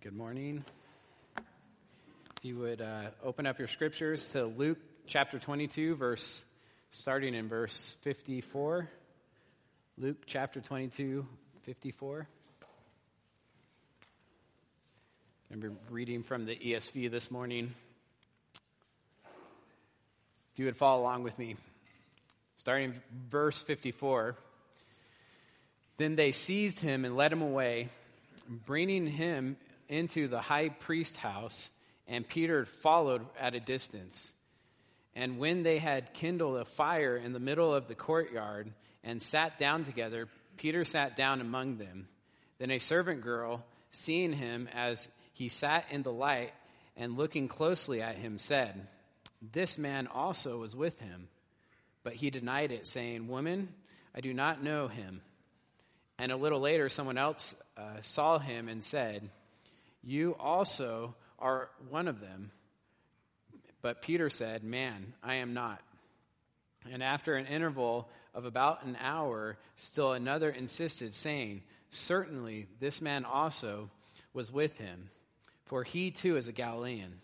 [0.00, 0.64] Good morning.
[1.36, 4.78] If you would uh, open up your scriptures to Luke
[5.08, 6.44] chapter 22, verse
[6.92, 8.88] starting in verse 54.
[9.96, 11.26] Luke chapter 22,
[11.64, 12.28] 54.
[15.52, 17.74] I'm reading from the ESV this morning.
[20.52, 21.56] If you would follow along with me,
[22.54, 22.94] starting
[23.28, 24.36] verse 54.
[25.96, 27.88] Then they seized him and led him away,
[28.64, 29.56] bringing him
[29.88, 31.70] into the high priest's house,
[32.06, 34.32] and Peter followed at a distance.
[35.14, 38.72] And when they had kindled a fire in the middle of the courtyard
[39.02, 42.08] and sat down together, Peter sat down among them.
[42.58, 46.52] Then a servant girl, seeing him as he sat in the light
[46.96, 48.86] and looking closely at him, said,
[49.52, 51.28] This man also was with him.
[52.02, 53.68] But he denied it, saying, Woman,
[54.14, 55.20] I do not know him.
[56.18, 59.30] And a little later, someone else uh, saw him and said,
[60.02, 62.50] You also are one of them.
[63.82, 65.80] But Peter said, Man, I am not.
[66.90, 73.24] And after an interval of about an hour, still another insisted, saying, Certainly this man
[73.24, 73.90] also
[74.32, 75.10] was with him,
[75.66, 77.20] for he too is a Galilean.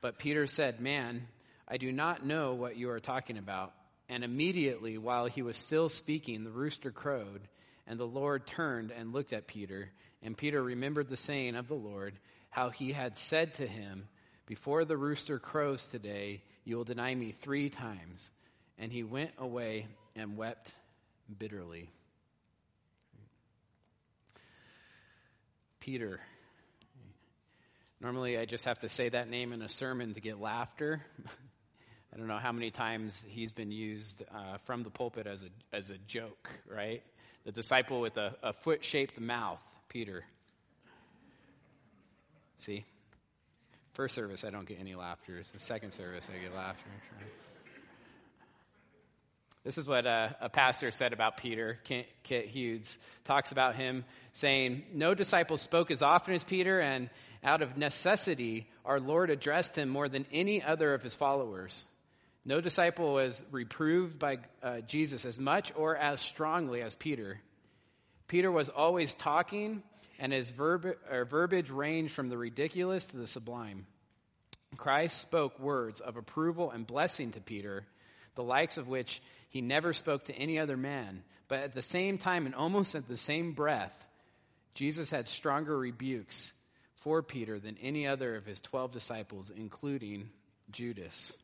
[0.00, 1.26] But Peter said, Man,
[1.66, 3.72] I do not know what you are talking about.
[4.08, 7.42] And immediately, while he was still speaking, the rooster crowed.
[7.88, 9.90] And the Lord turned and looked at Peter.
[10.22, 12.14] And Peter remembered the saying of the Lord,
[12.50, 14.06] how he had said to him,
[14.46, 18.30] Before the rooster crows today, you will deny me three times.
[18.78, 20.72] And he went away and wept
[21.38, 21.88] bitterly.
[25.80, 26.20] Peter.
[28.00, 31.02] Normally, I just have to say that name in a sermon to get laughter.
[32.12, 35.76] I don't know how many times he's been used uh, from the pulpit as a,
[35.76, 37.02] as a joke, right?
[37.48, 40.22] The disciple with a, a foot shaped mouth, Peter.
[42.56, 42.84] See?
[43.94, 45.38] First service, I don't get any laughter.
[45.38, 46.84] It's the second service, I get laughter.
[49.64, 51.78] This is what a, a, pastor said about Peter.
[51.84, 57.08] Kent, Kent Hughes talks about him saying, No disciple spoke as often as Peter, and
[57.42, 61.86] out of necessity, our Lord addressed him more than any other of his followers.
[62.48, 67.38] No disciple was reproved by uh, Jesus as much or as strongly as Peter.
[68.26, 69.82] Peter was always talking,
[70.18, 70.96] and his verb-
[71.28, 73.86] verbiage ranged from the ridiculous to the sublime.
[74.78, 77.84] Christ spoke words of approval and blessing to Peter,
[78.34, 79.20] the likes of which
[79.50, 81.24] he never spoke to any other man.
[81.48, 84.06] But at the same time, and almost at the same breath,
[84.72, 86.54] Jesus had stronger rebukes
[87.02, 90.30] for Peter than any other of his 12 disciples, including
[90.70, 91.36] Judas.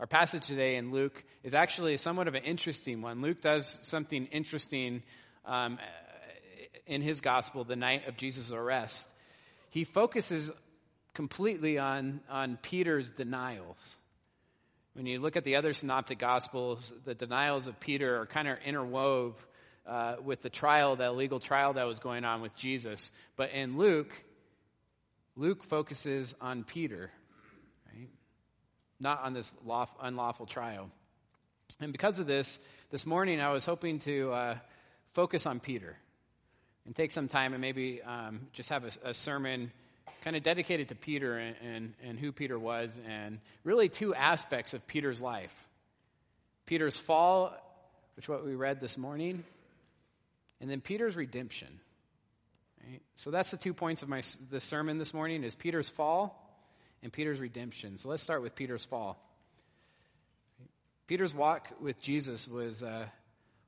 [0.00, 3.20] Our passage today in Luke is actually somewhat of an interesting one.
[3.20, 5.02] Luke does something interesting
[5.44, 5.76] um,
[6.86, 9.08] in his gospel the night of Jesus' arrest.
[9.70, 10.52] He focuses
[11.14, 13.96] completely on, on Peter's denials.
[14.92, 18.58] When you look at the other synoptic gospels, the denials of Peter are kind of
[18.60, 19.34] interwove
[19.84, 23.10] uh, with the trial, that legal trial that was going on with Jesus.
[23.34, 24.12] But in Luke,
[25.34, 27.10] Luke focuses on Peter
[29.00, 30.90] not on this lawful, unlawful trial.
[31.80, 32.58] And because of this,
[32.90, 34.54] this morning I was hoping to uh,
[35.12, 35.96] focus on Peter
[36.86, 39.70] and take some time and maybe um, just have a, a sermon
[40.24, 44.74] kind of dedicated to Peter and, and, and who Peter was, and really two aspects
[44.74, 45.54] of Peter's life
[46.66, 47.54] Peter's fall,
[48.16, 49.42] which what we read this morning,
[50.60, 51.68] and then Peter's redemption.
[52.86, 53.00] Right?
[53.16, 54.20] So that's the two points of my
[54.50, 56.47] the sermon this morning: is Peter's fall
[57.02, 57.96] and Peter's redemption.
[57.96, 59.22] So let's start with Peter's fall.
[61.06, 63.06] Peter's walk with Jesus was uh,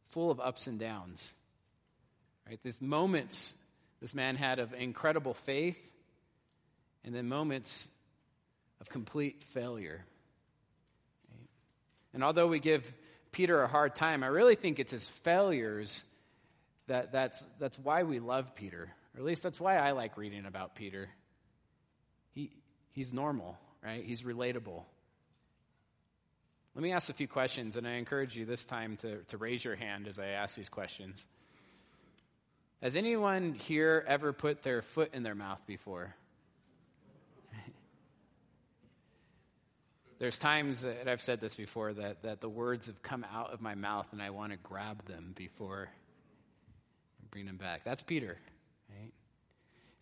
[0.09, 1.33] full of ups and downs.
[2.47, 2.61] Right?
[2.63, 3.55] These moments
[4.01, 5.91] this man had of incredible faith,
[7.05, 7.87] and then moments
[8.81, 10.05] of complete failure.
[11.31, 11.49] Right?
[12.15, 12.91] And although we give
[13.31, 16.03] Peter a hard time, I really think it's his failures
[16.87, 18.91] that that's, that's why we love Peter.
[19.15, 21.09] Or at least that's why I like reading about Peter.
[22.33, 22.50] He,
[22.92, 24.04] He's normal, right?
[24.04, 24.82] He's relatable.
[26.75, 29.64] Let me ask a few questions, and I encourage you this time to, to raise
[29.64, 31.26] your hand as I ask these questions.
[32.82, 36.14] Has anyone here ever put their foot in their mouth before?
[40.19, 43.60] There's times that I've said this before that, that the words have come out of
[43.60, 47.84] my mouth and I want to grab them before I bring them back.
[47.84, 48.38] That's Peter.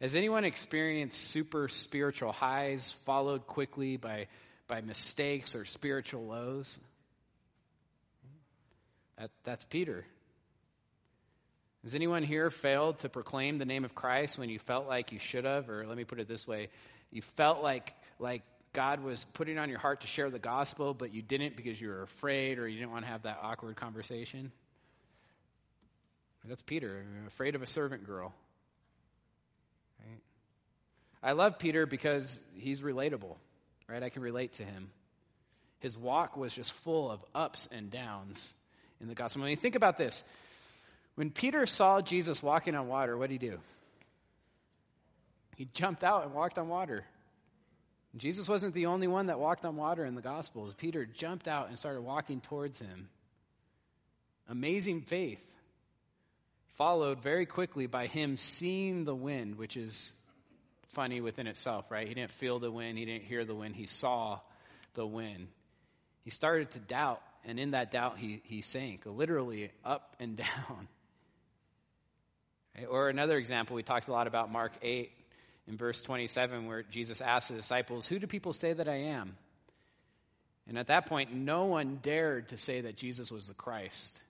[0.01, 4.29] Has anyone experienced super spiritual highs followed quickly by,
[4.69, 6.79] by mistakes or spiritual lows?
[9.19, 10.07] That, that's Peter.
[11.83, 15.19] Has anyone here failed to proclaim the name of Christ when you felt like you
[15.19, 15.69] should have?
[15.69, 16.69] Or let me put it this way
[17.11, 18.43] you felt like, like
[18.73, 21.89] God was putting on your heart to share the gospel, but you didn't because you
[21.89, 24.53] were afraid or you didn't want to have that awkward conversation?
[26.45, 28.33] That's Peter, afraid of a servant girl.
[31.23, 33.37] I love Peter because he's relatable,
[33.89, 34.03] right?
[34.03, 34.91] I can relate to him.
[35.81, 38.55] His walk was just full of ups and downs
[39.01, 39.43] in the gospel.
[39.43, 40.23] When you think about this,
[41.15, 43.59] when Peter saw Jesus walking on water, what did he do?
[45.57, 47.05] He jumped out and walked on water.
[48.17, 50.75] Jesus wasn't the only one that walked on water in the Gospels.
[50.75, 53.09] Peter jumped out and started walking towards him.
[54.49, 55.45] Amazing faith,
[56.77, 60.13] followed very quickly by him seeing the wind, which is
[60.93, 62.07] funny within itself, right?
[62.07, 64.41] He didn't feel the wind, he didn't hear the wind, he saw
[64.95, 65.49] the wind.
[66.25, 70.89] He started to doubt, and in that doubt, he, he sank, literally up and down.
[72.89, 75.11] Or another example, we talked a lot about Mark 8
[75.67, 79.37] in verse 27, where Jesus asked the disciples, Who do people say that I am?
[80.69, 84.21] And at that point, no one dared to say that Jesus was the Christ.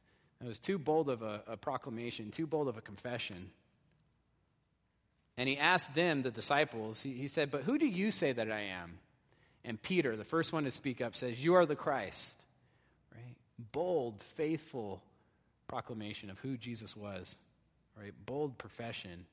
[0.40, 3.50] It was too bold of a, a proclamation, too bold of a confession.
[5.38, 8.72] And he asked them, the disciples, he, said, But who do you say that I
[8.82, 8.98] am?
[9.64, 12.36] And Peter, the first one to speak up, says, You are the Christ.
[13.14, 13.36] Right?
[13.70, 15.00] Bold, faithful
[15.68, 17.36] proclamation of who Jesus was.
[17.96, 18.12] Right?
[18.26, 19.26] Bold profession.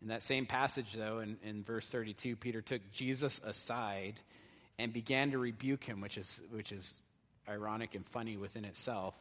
[0.00, 4.14] In that same passage, though, in, in verse 32, Peter took Jesus aside
[4.78, 6.94] and began to rebuke him, which is, which is
[7.48, 9.14] ironic and funny within itself.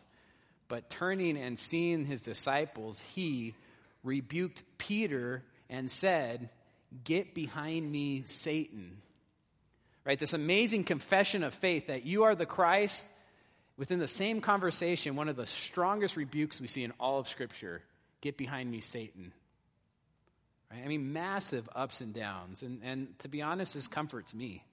[0.67, 3.55] But turning and seeing his disciples, he
[4.03, 6.49] rebuked Peter and said,
[7.03, 8.97] Get behind me, Satan.
[10.05, 10.19] Right?
[10.19, 13.07] This amazing confession of faith that you are the Christ.
[13.77, 17.81] Within the same conversation, one of the strongest rebukes we see in all of Scripture
[18.19, 19.31] get behind me, Satan.
[20.69, 20.81] Right?
[20.83, 22.61] I mean, massive ups and downs.
[22.61, 24.63] And, and to be honest, this comforts me.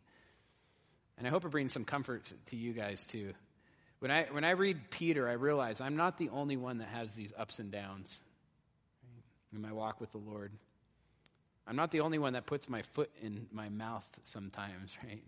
[1.17, 3.33] And I hope it brings some comfort to you guys too.
[4.01, 7.15] When I, when I read Peter, I realize I'm not the only one that has
[7.15, 8.21] these ups and downs
[9.53, 10.53] in my walk with the Lord.
[11.67, 15.23] I'm not the only one that puts my foot in my mouth sometimes, right?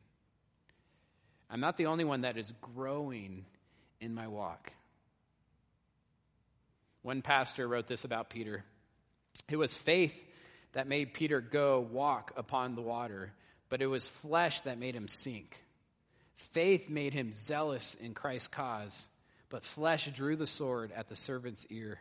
[1.51, 3.45] I'm not the only one that is growing
[4.01, 4.73] in my walk.
[7.03, 8.65] One pastor wrote this about Peter.
[9.49, 10.27] It was faith
[10.73, 13.33] that made Peter go walk upon the water,
[13.69, 15.57] but it was flesh that made him sink.
[16.37, 19.09] Faith made him zealous in Christ's cause,
[19.49, 21.99] but flesh drew the sword at the servant's ear.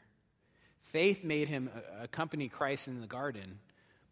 [0.89, 3.59] Faith made him uh, accompany Christ in the garden,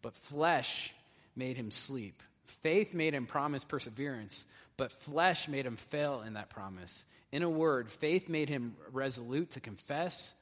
[0.00, 0.92] but flesh
[1.34, 2.22] made him sleep.
[2.62, 4.46] Faith made him promise perseverance,
[4.76, 7.04] but flesh made him fail in that promise.
[7.32, 10.34] In a word, faith made him resolute to confess,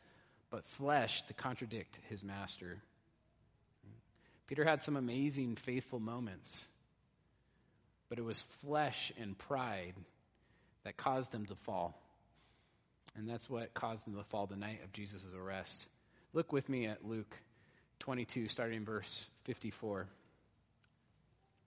[0.50, 2.78] but flesh to contradict his master.
[4.46, 6.66] Peter had some amazing faithful moments,
[8.08, 9.94] but it was flesh and pride
[10.84, 12.00] that caused him to fall.
[13.16, 15.88] And that's what caused him to fall the night of Jesus' arrest.
[16.36, 17.34] Look with me at Luke
[18.00, 20.06] 22, starting in verse 54.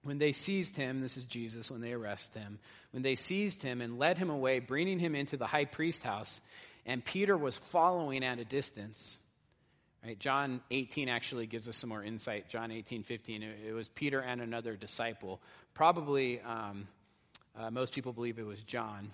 [0.03, 2.59] When they seized him, this is Jesus, when they arrest him,
[2.91, 6.39] when they seized him and led him away, bringing him into the high priest house,
[6.85, 9.17] and Peter was following at a distance.
[10.05, 10.19] Right?
[10.19, 12.47] John 18 actually gives us some more insight.
[12.49, 13.41] John 18, 15.
[13.41, 15.41] It, was Peter and another disciple.
[15.73, 16.87] Probably, um,
[17.57, 19.09] uh, most people believe it was John.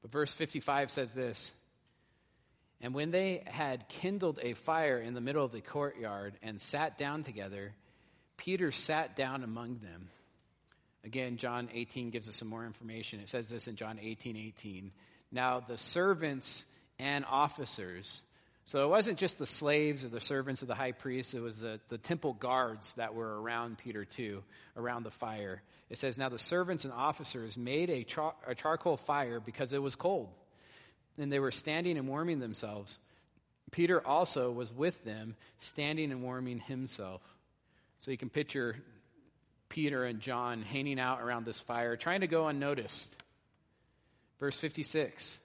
[0.00, 1.52] But verse 55 says this
[2.80, 6.98] And when they had kindled a fire in the middle of the courtyard and sat
[6.98, 7.72] down together,
[8.36, 10.08] Peter sat down among them.
[11.04, 13.20] Again, John 18 gives us some more information.
[13.20, 14.92] It says this in John 18, 18.
[15.32, 16.66] Now the servants
[16.98, 18.22] and officers
[18.66, 21.60] so it wasn't just the slaves or the servants of the high priest, it was
[21.60, 24.42] the, the temple guards that were around Peter too,
[24.76, 25.62] around the fire.
[25.88, 29.80] It says, Now the servants and officers made a, char- a charcoal fire because it
[29.80, 30.30] was cold,
[31.18, 32.98] and they were standing and warming themselves.
[33.70, 37.20] Peter also was with them, standing and warming himself.
[37.98, 38.76] So you can picture
[39.68, 43.16] Peter and John hanging out around this fire, trying to go unnoticed.
[44.38, 45.38] Verse 56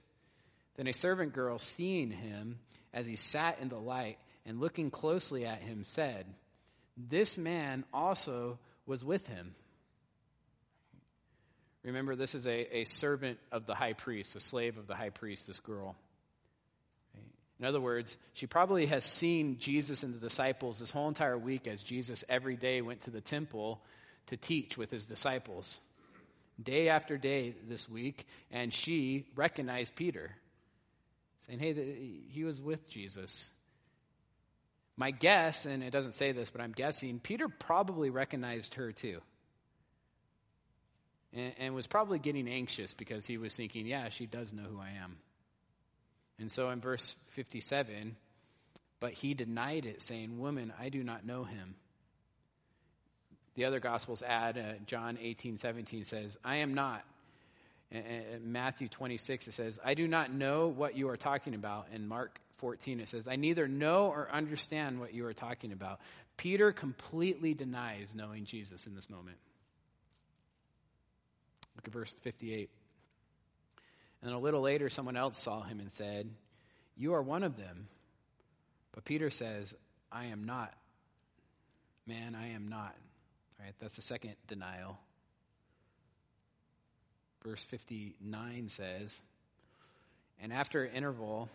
[0.76, 2.60] Then a servant girl, seeing him,
[2.94, 6.26] as he sat in the light and looking closely at him, said,
[6.98, 9.56] This man also was with him.
[11.84, 15.10] Remember, this is a, a servant of the high priest, a slave of the high
[15.10, 15.96] priest, this girl.
[17.60, 21.68] In other words, she probably has seen Jesus and the disciples this whole entire week
[21.68, 23.82] as Jesus every day went to the temple
[24.28, 25.80] to teach with his disciples.
[26.62, 30.32] Day after day this week, and she recognized Peter.
[31.48, 31.74] saying, hey,
[32.30, 33.50] he was with Jesus.
[34.98, 39.22] My guess, and it doesn't say this, but I'm guessing, Peter probably recognized her too.
[41.34, 44.80] And, and was probably getting anxious because he was thinking, yeah, she does know who
[44.80, 45.18] I am.
[46.40, 48.16] And so in verse 57,
[49.00, 51.76] but he denied it, saying, Woman, I do not know him.
[53.56, 57.04] The other Gospels add, uh, John 18, 17 says, I am not.
[57.92, 61.88] In Matthew 26, it says, I do not know what you are talking about.
[61.94, 66.00] And Mark 14, it says, I neither know or understand what you are talking about.
[66.38, 69.38] Peter completely denies knowing Jesus in this moment.
[71.76, 72.70] Look at verse 58.
[74.24, 76.30] And a little later, someone else saw him and said,
[76.96, 77.88] You are one of them.
[78.94, 79.74] But Peter says,
[80.12, 80.74] I am not.
[82.06, 82.94] Man, I am not.
[83.60, 85.00] All right, that's the second denial.
[87.44, 89.18] Verse 59 says,
[90.42, 91.50] And after an interval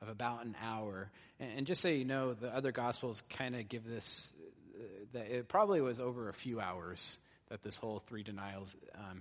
[0.00, 3.84] of about an hour, and, just so you know, the other Gospels kind of give
[3.84, 4.30] this,
[4.78, 4.82] uh,
[5.14, 7.18] that it probably was over a few hours
[7.50, 9.20] that this whole three denials um.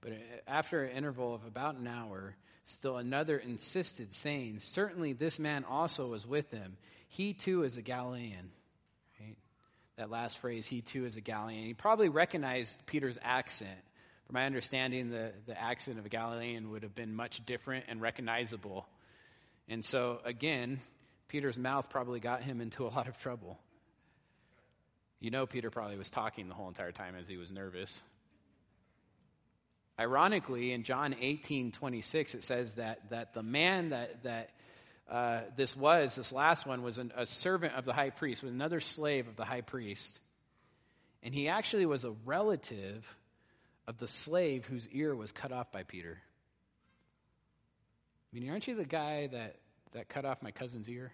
[0.00, 0.12] But
[0.46, 6.08] after an interval of about an hour, still another insisted, saying, Certainly this man also
[6.08, 6.76] was with them.
[7.08, 8.50] He too is a Galilean.
[9.18, 9.36] Right?
[9.96, 11.64] That last phrase, he too is a Galilean.
[11.64, 13.78] He probably recognized Peter's accent.
[14.26, 18.00] From my understanding, the, the accent of a Galilean would have been much different and
[18.00, 18.86] recognizable.
[19.68, 20.80] And so, again,
[21.28, 23.58] Peter's mouth probably got him into a lot of trouble.
[25.20, 28.00] You know, Peter probably was talking the whole entire time as he was nervous.
[29.98, 34.50] Ironically, in John 18 26, it says that, that the man that, that
[35.10, 38.52] uh, this was, this last one, was an, a servant of the high priest, was
[38.52, 40.20] another slave of the high priest.
[41.24, 43.12] And he actually was a relative
[43.88, 46.18] of the slave whose ear was cut off by Peter.
[48.32, 49.56] I mean, aren't you the guy that,
[49.92, 51.10] that cut off my cousin's ear?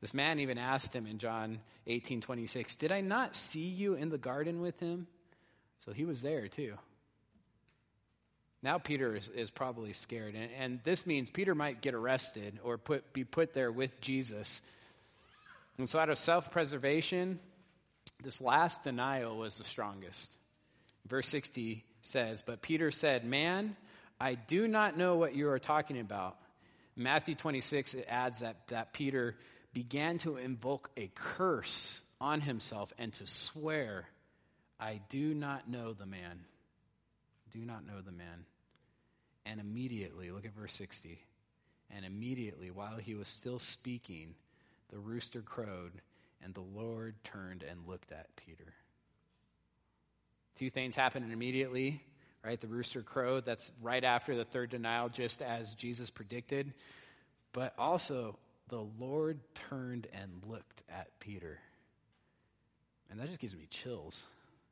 [0.00, 4.08] This man even asked him in John 18 26, Did I not see you in
[4.08, 5.06] the garden with him?
[5.84, 6.74] So he was there too.
[8.62, 10.34] Now Peter is, is probably scared.
[10.34, 14.60] And, and, this means Peter might get arrested or put, be put there with Jesus.
[15.78, 17.40] And so, out of self preservation,
[18.22, 20.36] this last denial was the strongest.
[21.08, 23.76] Verse 60 says, But Peter said, Man,
[24.20, 26.36] I do not know what you are talking about.
[26.96, 29.36] Matthew 26, it adds that, that Peter
[29.72, 34.06] began to invoke a curse on himself and to swear,
[34.78, 36.40] I do not know the man.
[37.52, 38.44] Do not know the man.
[39.46, 41.18] And immediately, look at verse 60.
[41.90, 44.34] And immediately, while he was still speaking,
[44.90, 45.92] the rooster crowed,
[46.42, 48.72] and the Lord turned and looked at Peter.
[50.56, 52.02] Two things happened immediately,
[52.44, 52.60] right?
[52.60, 53.44] The rooster crowed.
[53.44, 56.72] That's right after the third denial, just as Jesus predicted.
[57.52, 58.36] But also,
[58.70, 61.58] the Lord turned and looked at Peter.
[63.10, 64.24] And that just gives me chills.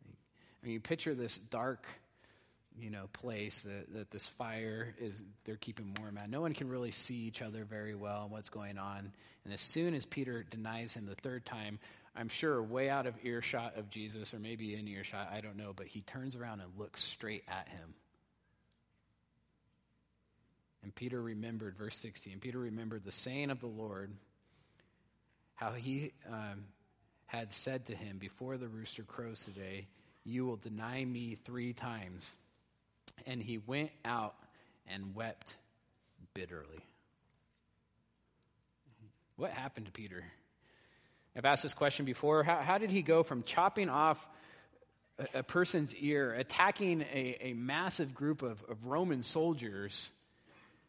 [0.06, 1.84] I mean, you picture this dark,
[2.80, 6.30] you know, place that, that this fire is, they're keeping warm at.
[6.30, 9.12] No one can really see each other very well and what's going on.
[9.44, 11.80] And as soon as Peter denies him the third time,
[12.14, 15.72] I'm sure way out of earshot of Jesus, or maybe in earshot, I don't know,
[15.74, 17.94] but he turns around and looks straight at him.
[20.82, 24.11] And Peter remembered, verse 60, and Peter remembered the saying of the Lord,
[25.54, 26.64] how he um,
[27.26, 29.88] had said to him, Before the rooster crows today,
[30.25, 32.32] you will deny me three times.
[33.26, 34.35] And he went out
[34.87, 35.54] and wept
[36.35, 36.85] bitterly.
[39.37, 40.25] What happened to Peter?
[41.37, 42.42] I've asked this question before.
[42.42, 44.26] How, how did he go from chopping off
[45.18, 50.11] a, a person's ear, attacking a, a massive group of, of Roman soldiers,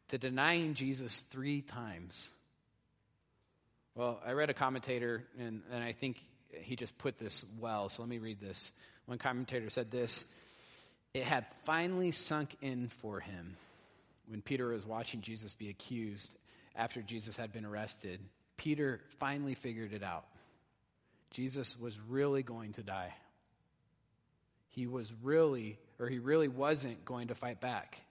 [0.09, 2.29] to denying Jesus three times.
[3.95, 6.17] Well, I read a commentator, and, and I think
[6.51, 8.71] he just put this well, so let me read this.
[9.05, 10.25] One commentator said this
[11.13, 13.55] It had finally sunk in for him
[14.27, 16.35] when Peter was watching Jesus be accused
[16.75, 18.19] after Jesus had been arrested.
[18.57, 20.25] Peter finally figured it out.
[21.31, 23.13] Jesus was really going to die.
[24.69, 28.01] He was really, or he really wasn't going to fight back.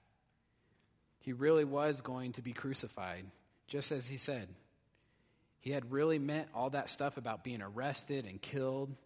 [1.29, 3.27] He really was going to be crucified,
[3.67, 4.49] just as he said.
[5.61, 8.97] He had really meant all that stuff about being arrested and killed.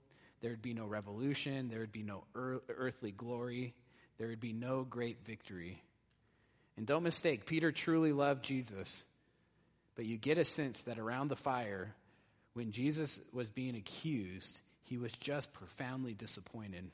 [0.40, 1.68] There would be no revolution.
[1.68, 3.74] There would be no earthly glory.
[4.18, 5.82] There would be no great victory.
[6.76, 9.04] And don't mistake, Peter truly loved Jesus.
[9.96, 11.92] But you get a sense that around the fire,
[12.52, 16.88] when Jesus was being accused, he was just profoundly disappointed.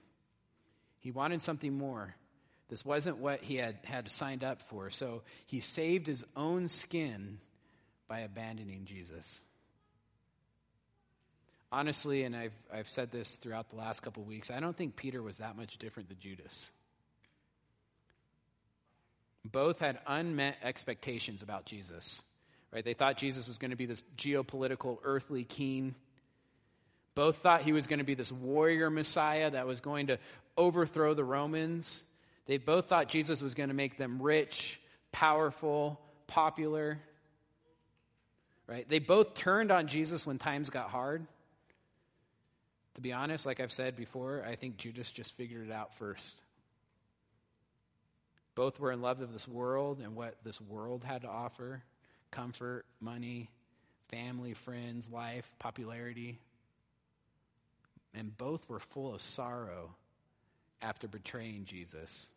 [1.01, 2.15] He wanted something more
[2.69, 4.91] This wasn't what he had, had signed up for.
[4.91, 7.39] So he saved his own skin
[8.09, 9.41] by abandoning Jesus.
[11.71, 14.97] Honestly, and I've, I've said this throughout the last couple of weeks, I don't think
[14.97, 16.71] Peter was that much different than Judas.
[19.45, 22.23] Both had unmet expectations about Jesus.
[22.73, 22.85] Right?
[22.85, 25.95] They thought Jesus was going to be this geopolitical, earthly king.
[27.15, 30.19] Both thought he was going to be this warrior Messiah that was going to
[30.57, 32.05] overthrow the Romans.
[32.49, 34.81] They both thought Jesus was going to make them rich,
[35.13, 36.99] powerful, popular.
[38.67, 38.89] Right?
[38.89, 41.27] They both turned on Jesus when times got hard.
[42.95, 46.41] To be honest, like I've said before, I think Judas just figured it out first.
[48.55, 51.83] Both were in love of this world and what this world had to offer
[52.31, 53.51] comfort, money,
[54.09, 56.39] family, friends, life, popularity.
[58.15, 59.95] And both were full of sorrow
[60.83, 62.31] after betraying Jesus.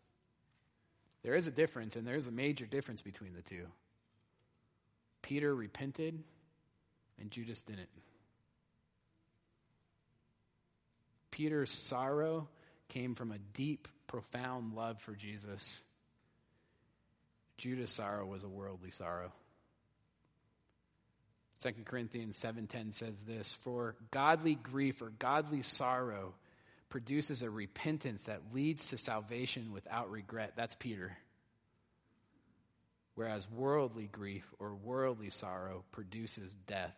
[1.24, 3.66] There is a difference, and there is a major difference between the two.
[5.22, 6.24] Peter repented,
[7.20, 7.90] and Judas didn't.
[11.30, 12.50] Peter's sorrow
[12.90, 15.82] came from a deep, profound love for Jesus.
[17.58, 19.32] Judas' sorrow was a worldly sorrow.
[21.62, 26.34] 2 Corinthians 7:10 says this, "For godly grief or godly sorrow
[26.92, 31.18] produces a repentance that leads to salvation without regret." That's Peter.
[33.16, 36.96] Whereas worldly grief or worldly sorrow produces death.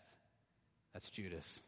[0.92, 1.62] That's Judas.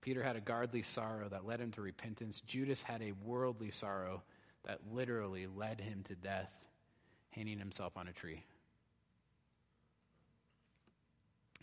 [0.00, 2.40] Peter had a godly sorrow that led him to repentance.
[2.40, 4.22] Judas had a worldly sorrow
[4.64, 6.52] that literally led him to death,
[7.30, 8.44] hanging himself on a tree.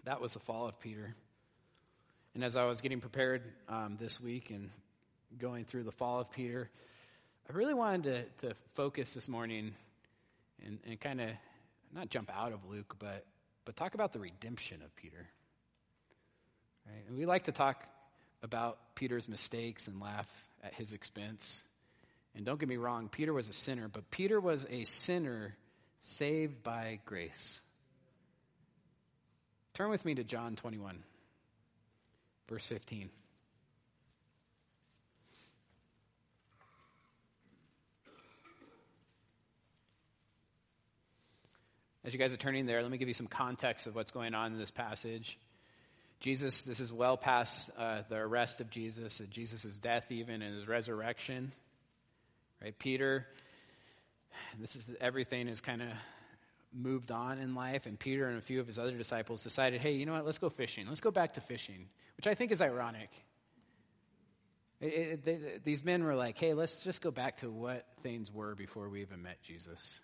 [0.03, 1.15] That was the fall of Peter.
[2.37, 4.69] And as I was getting prepared um, this week and
[5.39, 6.69] going through the fall of Peter,
[7.49, 8.03] I really wanted
[8.39, 9.73] to, to focus this morning
[10.63, 11.29] and, and kind of
[11.95, 13.25] not jump out of Luke, but,
[13.65, 15.25] but talk about the redemption of Peter.
[16.85, 17.03] Right?
[17.07, 17.83] And we like to talk
[18.43, 20.29] about Peter's mistakes and laugh
[20.63, 21.63] at his expense.
[22.35, 25.55] And don't get me wrong, Peter was a sinner, but Peter was a sinner
[26.01, 27.59] saved by grace.
[29.73, 31.01] Turn with me to John 21,
[32.47, 33.09] verse 15.
[42.03, 44.33] As you guys are turning there, let me give you some context of what's going
[44.33, 45.37] on in this passage.
[46.21, 50.67] Jesus, this is well past uh, the arrest of Jesus, Jesus' death, even and his
[50.67, 51.51] resurrection.
[52.61, 53.27] Right, Peter.
[54.59, 55.89] This is everything is kind of
[56.77, 59.93] moved on in life, and Peter and a few of his other disciples decided, hey,
[59.93, 60.25] you know what?
[60.25, 60.87] Let's go fishing.
[60.87, 61.87] Let's go back to fishing,
[62.17, 63.09] which I think is ironic.
[64.79, 68.31] It, it, they, these men were like, hey, let's just go back to what things
[68.31, 69.99] were before we even met Jesus.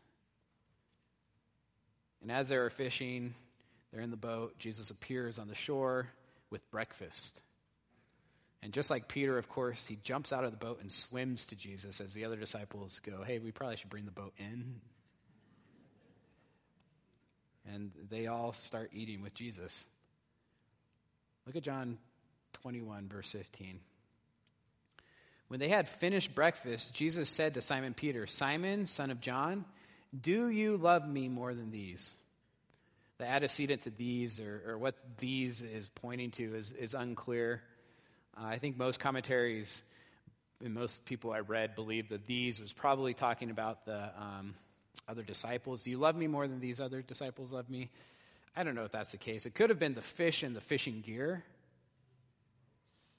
[2.21, 3.36] And as they were fishing,
[3.91, 4.57] they're in the boat.
[4.57, 6.07] Jesus appears on the shore
[6.49, 7.41] with breakfast.
[8.63, 11.55] And just like Peter, of course, he jumps out of the boat and swims to
[11.55, 14.79] Jesus as the other disciples go, Hey, we probably should bring the boat in.
[17.71, 19.86] And they all start eating with Jesus.
[21.45, 21.97] Look at John
[22.62, 23.80] 21, verse 15.
[25.47, 29.65] When they had finished breakfast, Jesus said to Simon Peter, Simon, son of John,
[30.19, 32.15] do you love me more than these?
[33.23, 37.62] the antecedent to these or, or what these is pointing to is, is unclear.
[38.38, 39.84] Uh, I think most commentaries
[40.63, 44.56] and most people I read believe that these was probably talking about the um,
[45.08, 45.84] other disciples.
[45.84, 47.89] Do you love me more than these other disciples love me?
[48.56, 49.45] I don't know if that's the case.
[49.45, 51.43] It could have been the fish and the fishing gear.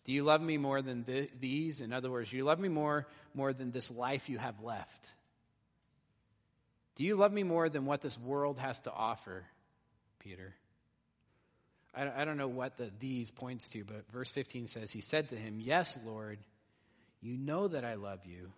[0.05, 1.81] Do you love me more than th- these?
[1.81, 5.13] In other words, do you love me more more than this life you have left.
[6.97, 9.45] Do you love me more than what this world has to offer?
[10.21, 10.55] Peter.
[11.95, 15.31] I, I don't know what the these points to, but verse 15 says, He said
[15.31, 16.39] to him, Yes, Lord,
[17.21, 18.53] you know that I love you.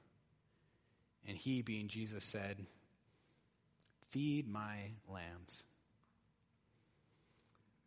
[1.27, 2.57] And he, being Jesus, said,
[4.11, 4.77] Feed my
[5.09, 5.65] lambs.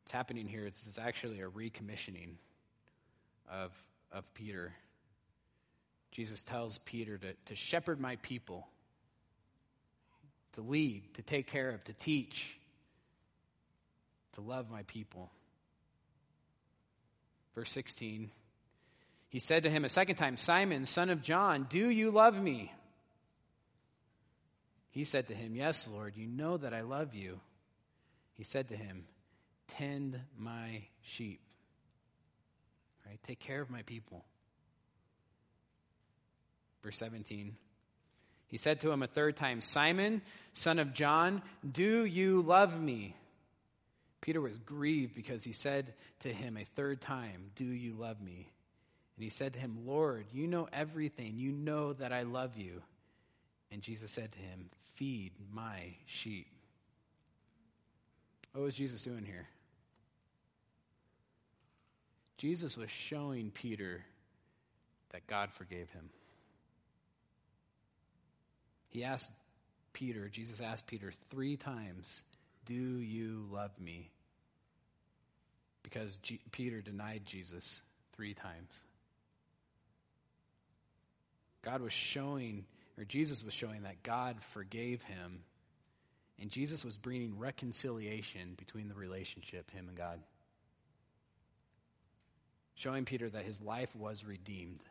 [0.03, 2.35] What's happening here is it's actually a recommissioning
[3.49, 3.71] of,
[4.11, 4.73] of Peter.
[6.11, 8.67] Jesus tells Peter to, to shepherd my people,
[10.53, 12.59] to lead, to take care of, to teach
[14.39, 15.29] to love my people.
[17.55, 18.31] Verse 16
[19.29, 22.71] He said to him a second time, Simon, son of John, do you love me?
[24.91, 27.39] He said to him, Yes, Lord, you know that I love you.
[28.35, 29.05] He said to him,
[29.67, 31.41] Tend my sheep.
[33.05, 33.19] Right?
[33.27, 34.25] Take care of my people.
[36.83, 37.55] Verse 17.
[38.47, 40.21] He said to him a third time, Simon,
[40.53, 43.15] son of John, do you love me?
[44.21, 48.49] Peter was grieved because he said to him a third time, Do you love me?
[49.15, 51.35] And he said to him, Lord, you know everything.
[51.37, 52.81] You know that I love you.
[53.71, 56.47] And Jesus said to him, Feed my sheep.
[58.51, 59.47] What was Jesus doing here?
[62.37, 64.03] Jesus was showing Peter
[65.11, 66.09] that God forgave him.
[68.89, 69.31] He asked
[69.93, 72.21] Peter, Jesus asked Peter three times,
[72.65, 74.09] Do you love me?
[75.81, 77.81] Because G- Peter denied Jesus
[78.17, 78.83] three times.
[81.61, 82.65] God was showing,
[82.99, 85.39] or Jesus was showing that God forgave him,
[86.37, 90.19] and Jesus was bringing reconciliation between the relationship, him and God.
[92.75, 94.81] Showing Peter that his life was redeemed.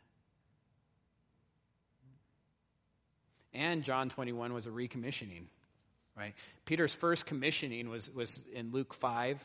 [3.52, 5.44] And John 21 was a recommissioning,
[6.16, 6.34] right?
[6.64, 9.42] Peter's first commissioning was, was in Luke 5,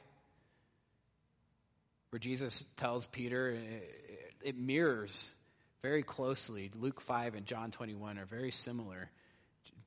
[2.11, 5.29] where Jesus tells Peter, it, it mirrors
[5.83, 6.71] very closely.
[6.73, 9.11] Luke 5 and John 21 are very similar.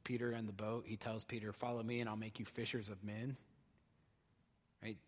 [0.04, 3.02] Peter in the boat, he tells Peter, Follow me and I'll make you fishers of
[3.02, 3.36] men.
[4.82, 4.98] Right?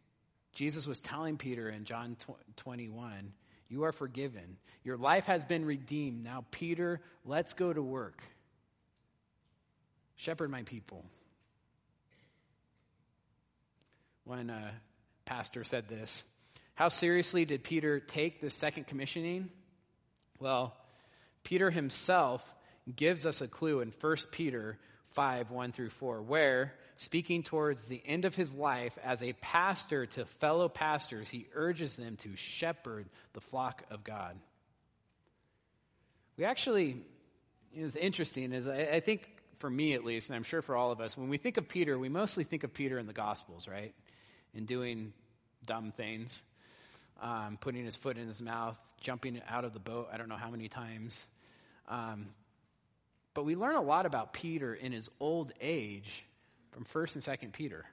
[0.54, 2.16] Jesus was telling Peter in John
[2.56, 3.32] 21,
[3.68, 4.56] You are forgiven.
[4.82, 6.24] Your life has been redeemed.
[6.24, 8.20] Now, Peter, let's go to work.
[10.16, 11.04] Shepherd my people.
[14.24, 14.70] One uh,
[15.26, 16.24] pastor said this
[16.74, 19.50] How seriously did Peter take the second commissioning?
[20.40, 20.74] Well,
[21.44, 22.54] Peter himself
[22.94, 24.78] gives us a clue in 1 Peter
[25.10, 30.06] 5 1 through 4, where, speaking towards the end of his life as a pastor
[30.06, 34.38] to fellow pastors, he urges them to shepherd the flock of God.
[36.36, 36.98] We actually,
[37.74, 40.92] it's interesting, is I, I think for me at least, and I'm sure for all
[40.92, 43.66] of us, when we think of Peter, we mostly think of Peter in the Gospels,
[43.66, 43.94] right?
[44.54, 45.12] And doing
[45.64, 46.42] dumb things,
[47.20, 50.36] um, putting his foot in his mouth, jumping out of the boat, I don't know
[50.36, 51.26] how many times.
[51.88, 52.26] Um,
[53.34, 56.24] but we learn a lot about Peter in his old age
[56.72, 57.84] from 1st and 2nd Peter.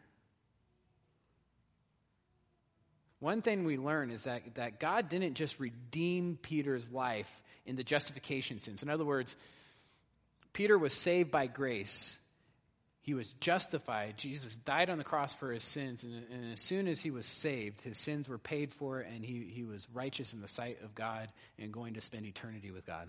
[3.20, 7.84] One thing we learn is that, that God didn't just redeem Peter's life in the
[7.84, 8.84] justification sense.
[8.84, 9.36] In other words,
[10.54, 12.20] Peter was saved by grace.
[13.06, 14.18] He was justified.
[14.18, 16.04] Jesus died on the cross for his sins.
[16.04, 19.48] And, and, as soon as he was saved, his sins were paid for, and he,
[19.48, 23.08] he was righteous in the sight of God and going to spend eternity with God.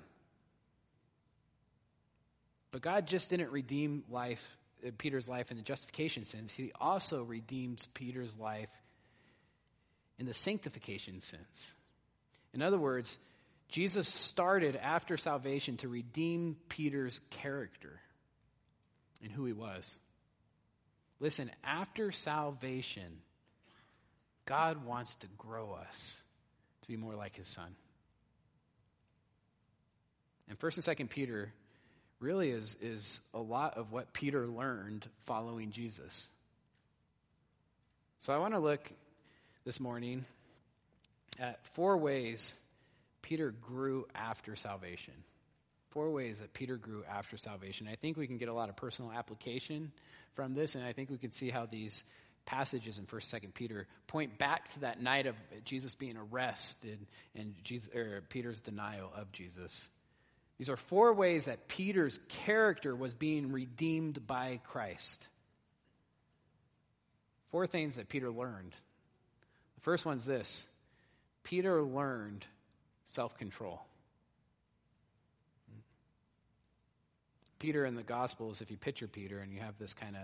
[2.73, 6.53] But God just didn't redeem life, uh, Peter's life in the justification sense.
[6.53, 8.69] He also redeems Peter's life
[10.19, 11.73] in the sanctification sense.
[12.53, 13.17] In other words,
[13.69, 17.99] Jesus started after salvation to redeem Peter's character
[19.23, 19.97] and who he was.
[21.21, 23.21] Listen, after salvation,
[24.45, 26.23] God wants to grow us
[26.83, 27.75] to be more like his son.
[30.49, 31.53] And 1st and 2nd Peter
[32.21, 36.29] really is, is a lot of what Peter learned following Jesus.
[38.21, 38.91] So I want to look
[39.65, 40.25] this morning
[41.39, 42.55] at four ways
[43.23, 45.15] Peter grew after salvation.
[45.97, 47.89] Four ways that Peter grew after salvation.
[47.91, 49.91] I think we can get a lot of personal application
[50.35, 52.05] from this, and I think we can see how these
[52.45, 56.99] passages in First, Second Peter point back to that night of Jesus being arrested
[57.35, 59.89] and Jesus, or Peter's denial of Jesus.
[60.59, 65.27] These are four ways that Peter's character was being redeemed by Christ.
[67.53, 68.75] Four things that Peter learned.
[69.77, 70.67] The first one's this
[71.43, 72.45] Peter learned
[73.07, 73.81] self control.
[77.59, 80.23] Peter in the Gospels, if you picture Peter and you have this kind of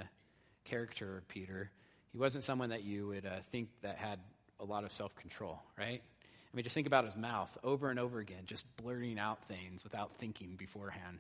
[0.65, 1.71] character of Peter,
[2.13, 4.19] he wasn't someone that you would uh, think that had
[4.61, 6.03] a lot of self control, right?
[6.03, 9.83] I mean, just think about his mouth over and over again, just blurting out things
[9.85, 11.19] without thinking beforehand.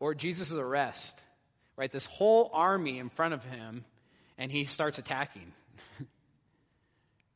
[0.00, 1.20] Or Jesus' arrest,
[1.76, 1.92] right?
[1.92, 3.84] This whole army in front of him,
[4.38, 5.52] and he starts attacking.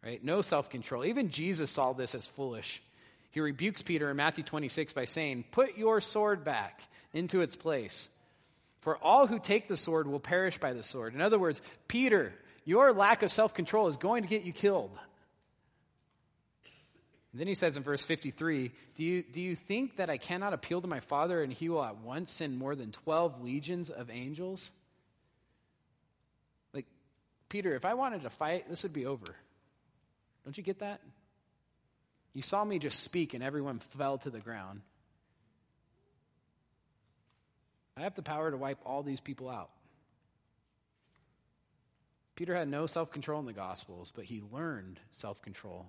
[0.04, 0.24] right?
[0.24, 1.04] No self control.
[1.04, 2.82] Even Jesus saw this as foolish.
[3.30, 6.80] He rebukes Peter in Matthew 26 by saying, Put your sword back
[7.12, 8.08] into its place.
[8.80, 11.14] For all who take the sword will perish by the sword.
[11.14, 12.32] In other words, Peter,
[12.64, 14.90] your lack of self control is going to get you killed.
[17.32, 20.54] And then he says in verse 53 do you, do you think that I cannot
[20.54, 24.10] appeal to my Father and he will at once send more than 12 legions of
[24.10, 24.70] angels?
[26.72, 26.86] Like,
[27.48, 29.36] Peter, if I wanted to fight, this would be over.
[30.44, 31.00] Don't you get that?
[32.38, 34.80] You saw me just speak and everyone fell to the ground.
[37.96, 39.70] I have the power to wipe all these people out.
[42.36, 45.86] Peter had no self control in the Gospels, but he learned self control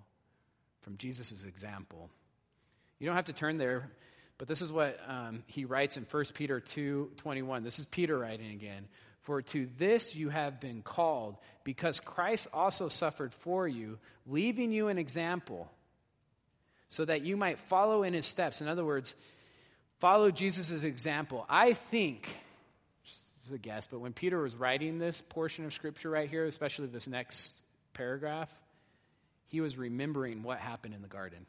[0.81, 2.09] from Jesus' example.
[2.97, 3.87] You don't have to turn there,
[4.39, 7.61] but this is what um, he writes in 1 Peter 2 21.
[7.61, 8.87] This is Peter writing again.
[9.21, 14.87] For to this you have been called, because Christ also suffered for you, leaving you
[14.87, 15.69] an example,
[16.89, 18.61] so that you might follow in his steps.
[18.61, 19.15] In other words,
[19.99, 21.45] follow Jesus' example.
[21.47, 22.23] I think,
[23.03, 26.45] this is a guess, but when Peter was writing this portion of Scripture right here,
[26.45, 27.53] especially this next
[27.93, 28.49] paragraph,
[29.47, 31.45] he was remembering what happened in the garden.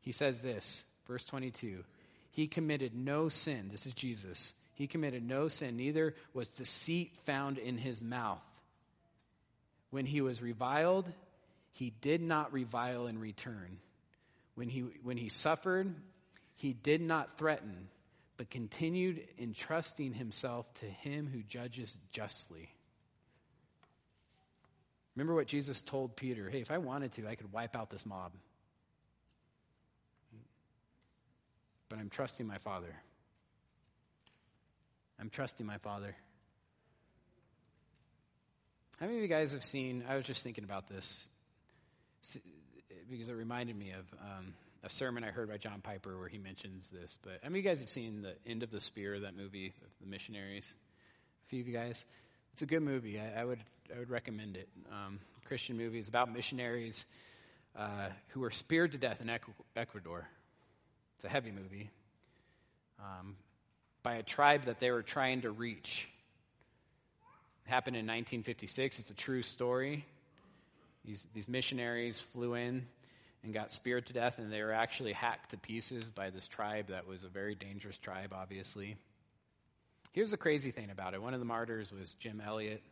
[0.00, 1.84] He says this, verse 22
[2.30, 3.68] He committed no sin.
[3.70, 4.54] This is Jesus.
[4.74, 8.42] He committed no sin, neither was deceit found in his mouth.
[9.90, 11.10] When he was reviled,
[11.72, 13.78] he did not revile in return.
[14.54, 15.94] When he, when he suffered,
[16.56, 17.88] he did not threaten,
[18.36, 22.68] but continued entrusting himself to him who judges justly.
[25.16, 28.06] Remember what Jesus told Peter hey, if I wanted to, I could wipe out this
[28.06, 28.32] mob.
[31.88, 32.94] But I'm trusting my Father.
[35.20, 36.16] I'm trusting my Father.
[38.98, 40.04] How many of you guys have seen?
[40.08, 41.28] I was just thinking about this
[43.10, 44.54] because it reminded me of um,
[44.84, 47.18] a sermon I heard by John Piper where he mentions this.
[47.22, 49.90] But I mean, you guys have seen the End of the Spear, that movie of
[50.00, 50.74] the missionaries?
[51.46, 52.04] A few of you guys.
[52.52, 53.18] It's a good movie.
[53.20, 53.60] I, I would
[53.94, 54.68] I would recommend it.
[54.90, 55.98] Um, Christian movie.
[55.98, 57.04] It's about missionaries
[57.76, 59.30] uh, who were speared to death in
[59.76, 60.26] Ecuador.
[61.16, 61.90] It's a heavy movie.
[62.98, 63.36] Um,
[64.02, 66.08] by a tribe that they were trying to reach.
[67.66, 68.98] It happened in 1956.
[68.98, 70.04] It's a true story.
[71.04, 72.86] These, these missionaries flew in
[73.42, 76.88] and got speared to death, and they were actually hacked to pieces by this tribe
[76.88, 78.96] that was a very dangerous tribe, obviously.
[80.12, 82.82] Here's the crazy thing about it one of the martyrs was Jim Elliot.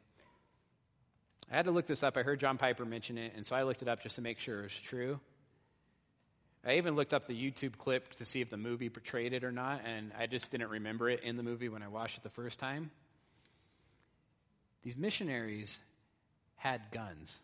[1.50, 2.16] I had to look this up.
[2.16, 4.38] I heard John Piper mention it, and so I looked it up just to make
[4.38, 5.20] sure it was true.
[6.64, 9.52] I even looked up the YouTube clip to see if the movie portrayed it or
[9.52, 12.28] not, and I just didn't remember it in the movie when I watched it the
[12.28, 12.90] first time.
[14.82, 15.78] These missionaries
[16.56, 17.38] had guns.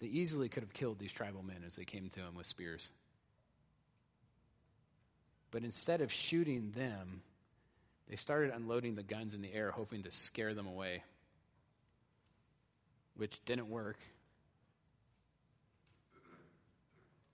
[0.00, 2.90] They easily could have killed these tribal men as they came to him with spears.
[5.50, 7.22] But instead of shooting them,
[8.08, 11.02] they started unloading the guns in the air, hoping to scare them away,
[13.16, 13.96] which didn't work.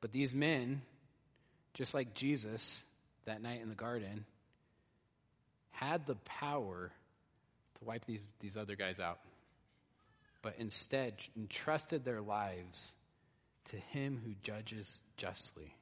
[0.01, 0.83] But these men,
[1.75, 2.85] just like Jesus
[3.25, 4.25] that night in the garden,
[5.71, 6.91] had the power
[7.79, 9.19] to wipe these, these other guys out,
[10.43, 12.95] but instead entrusted their lives
[13.71, 15.75] to him who judges justly.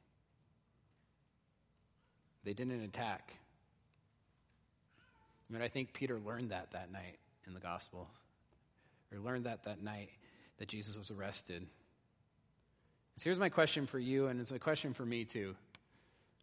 [2.44, 3.32] They didn't attack.
[5.48, 8.08] I mean, I think Peter learned that that night in the gospel,
[9.12, 10.10] or learned that that night
[10.58, 11.66] that Jesus was arrested.
[13.16, 15.56] So here's my question for you, and it's a question for me too.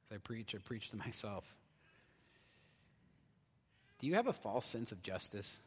[0.09, 1.45] As I preach, I preach to myself.
[3.99, 5.59] Do you have a false sense of justice?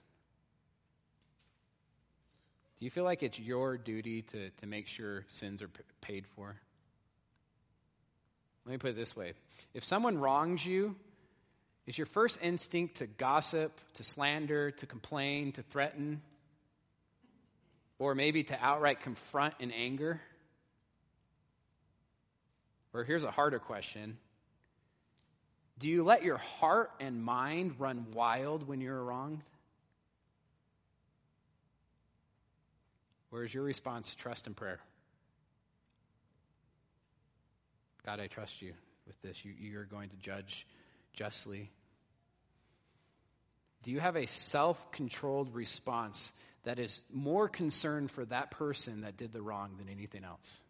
[2.80, 6.26] Do you feel like it's your duty to, to make sure sins are p- paid
[6.34, 6.56] for?
[8.64, 9.34] Let me put it this way
[9.74, 10.96] if someone wrongs you,
[11.86, 16.22] is your first instinct to gossip, to slander, to complain, to threaten,
[17.98, 20.18] or maybe to outright confront in anger?
[22.94, 24.16] Or here's a harder question
[25.78, 29.42] Do you let your heart and mind run wild when you're wronged?
[33.32, 34.80] Or is your response trust and prayer?
[38.04, 38.72] God, I trust you
[39.06, 39.44] with this.
[39.44, 40.66] You, you're going to judge
[41.12, 41.70] justly.
[43.82, 46.32] Do you have a self controlled response
[46.64, 50.60] that is more concerned for that person that did the wrong than anything else?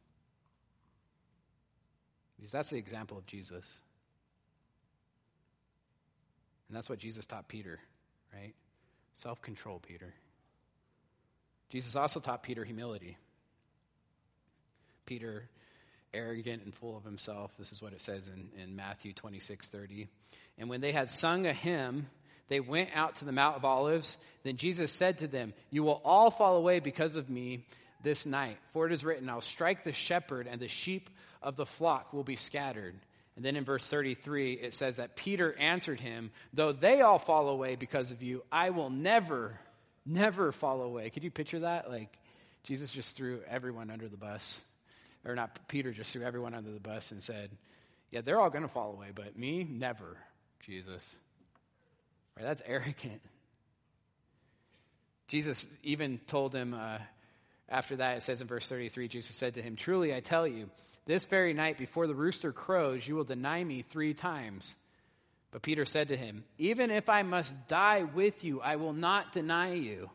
[2.37, 3.81] Because that's the example of Jesus.
[6.69, 7.81] And that's what Jesus taught Peter,
[8.33, 8.55] right?
[9.17, 10.15] Self control, Peter.
[11.71, 13.17] Jesus also taught Peter humility.
[15.07, 15.49] Peter,
[16.13, 17.53] arrogant and full of himself.
[17.59, 20.09] This is what it says in, in Matthew 26 30.
[20.59, 22.07] And when they had sung a hymn,
[22.49, 24.19] they went out to the Mount of Olives.
[24.43, 27.65] Then Jesus said to them, You will all fall away because of me
[28.03, 28.59] this night.
[28.73, 31.11] For it is written, I'll strike the shepherd, and the sheep
[31.43, 32.95] of the flock will be scattered.
[33.37, 37.49] And then in verse 33, it says that Peter answered him, Though they all fall
[37.49, 39.59] away because of you, I will never,
[40.07, 41.11] never fall away.
[41.11, 41.91] Could you picture that?
[41.91, 42.17] Like,
[42.65, 44.61] Jesus just threw everyone under the bus.
[45.25, 47.51] Or not, Peter just threw everyone under the bus and said,
[48.11, 50.17] Yeah, they're all going to fall away, but me, never,
[50.61, 51.17] Jesus.
[52.37, 52.45] Right?
[52.45, 53.21] That's arrogant.
[55.29, 56.99] Jesus even told him, uh,
[57.69, 60.69] after that, it says in verse 33, Jesus said to him, Truly I tell you,
[61.07, 64.77] this very night before the rooster crows, you will deny me three times.
[65.51, 69.33] But Peter said to him, Even if I must die with you, I will not
[69.33, 70.11] deny you.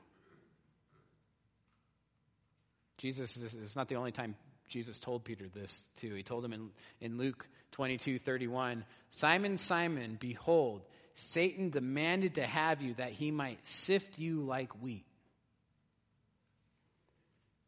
[2.97, 4.35] Jesus, is not the only time
[4.69, 6.13] Jesus told Peter this, too.
[6.13, 6.69] He told him in,
[7.01, 10.81] in Luke 22 31, Simon, Simon, behold,
[11.13, 15.05] Satan demanded to have you that he might sift you like wheat.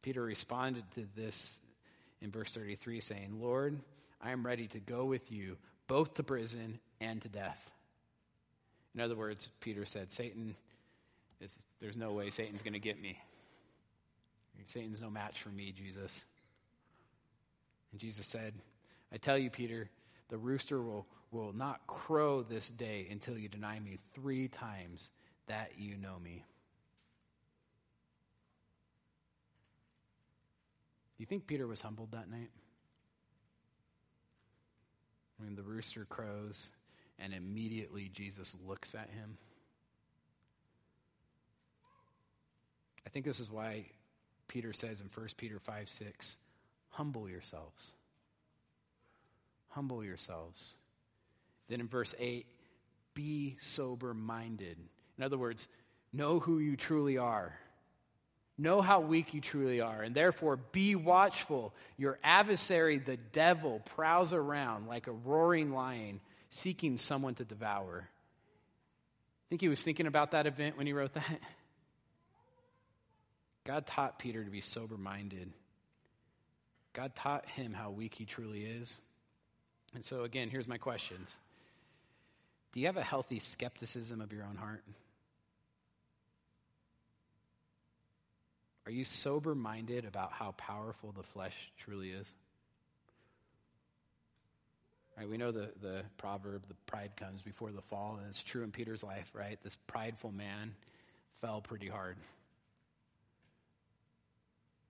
[0.02, 1.60] Peter responded to this
[2.22, 3.78] in verse 33, saying, Lord,
[4.22, 7.71] I am ready to go with you both to prison and to death.
[8.93, 10.56] In other words, Peter said, Satan,
[11.80, 13.19] there's no way Satan's going to get me.
[14.65, 16.26] Satan's no match for me, Jesus.
[17.91, 18.54] And Jesus said,
[19.13, 19.89] I tell you, Peter,
[20.30, 25.10] the rooster will, will not crow this day until you deny me three times
[25.47, 26.43] that you know me.
[31.17, 32.50] Do you think Peter was humbled that night?
[35.39, 36.71] I mean, the rooster crows,
[37.19, 39.38] and immediately Jesus looks at him.
[43.06, 43.86] I think this is why
[44.47, 46.38] Peter says in 1 Peter 5 6,
[46.89, 47.93] humble yourselves.
[49.69, 50.76] Humble yourselves.
[51.69, 52.45] Then in verse 8,
[53.13, 54.78] be sober minded.
[55.17, 55.67] In other words,
[56.13, 57.58] know who you truly are.
[58.58, 61.74] Know how weak you truly are, and therefore be watchful.
[61.96, 68.08] Your adversary, the devil, prowls around like a roaring lion, seeking someone to devour.
[68.08, 71.39] I think he was thinking about that event when he wrote that?
[73.65, 75.52] God taught Peter to be sober minded.
[76.93, 79.00] God taught him how weak he truly is.
[79.93, 81.36] And so, again, here's my questions
[82.74, 84.84] Do you have a healthy skepticism of your own heart?
[88.88, 92.34] Are you sober minded about how powerful the flesh truly is?
[95.17, 98.63] Right, we know the, the proverb, the pride comes before the fall, and it's true
[98.63, 99.60] in Peter's life, right?
[99.62, 100.73] This prideful man
[101.41, 102.15] fell pretty hard.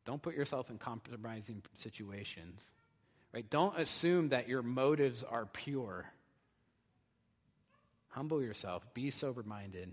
[0.06, 2.70] Don't put yourself in compromising situations.
[3.34, 3.50] Right?
[3.50, 6.06] Don't assume that your motives are pure.
[8.10, 8.86] Humble yourself.
[8.94, 9.90] Be sober minded.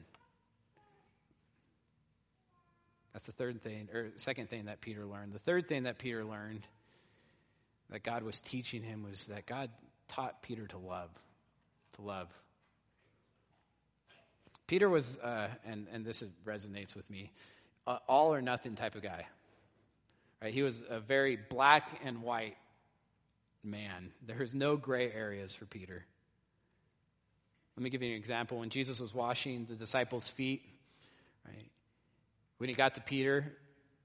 [3.15, 5.33] That's the third thing, or second thing that Peter learned.
[5.33, 6.67] The third thing that Peter learned
[7.91, 9.71] that God was teaching him was that God
[10.09, 11.11] taught Peter to love.
[11.95, 12.29] To love.
[14.67, 17.31] Peter was, uh, and, and this resonates with me,
[17.87, 19.27] uh, all or nothing type of guy.
[20.43, 20.53] Right?
[20.53, 22.57] He was a very black and white
[23.63, 24.11] man.
[24.27, 26.05] There was no gray areas for Peter.
[27.77, 28.59] Let me give you an example.
[28.59, 30.63] When Jesus was washing the disciples' feet,
[31.47, 31.67] right?
[32.59, 33.53] When he got to Peter,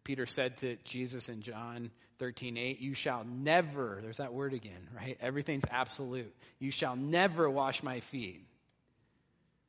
[0.03, 4.87] Peter said to Jesus in John 13, 8, You shall never, there's that word again,
[4.95, 5.17] right?
[5.21, 6.33] Everything's absolute.
[6.59, 8.45] You shall never wash my feet.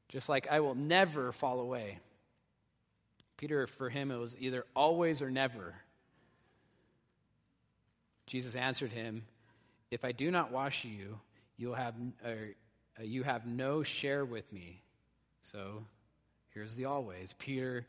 [0.09, 1.99] Just like I will never fall away.
[3.37, 5.75] Peter, for him, it was either always or never.
[8.27, 9.23] Jesus answered him,
[9.91, 11.19] If I do not wash you,
[11.57, 12.31] you'll have, uh,
[13.03, 14.83] you have no share with me.
[15.43, 15.85] So
[16.51, 17.35] here's the always.
[17.39, 17.87] Peter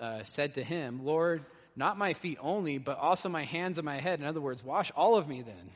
[0.00, 1.44] uh, said to him, Lord,
[1.76, 4.20] not my feet only, but also my hands and my head.
[4.20, 5.70] In other words, wash all of me then.